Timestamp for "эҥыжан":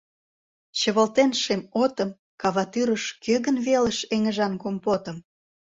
4.15-4.53